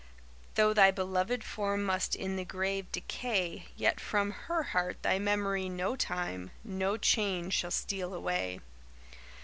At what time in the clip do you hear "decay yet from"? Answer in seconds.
2.91-4.31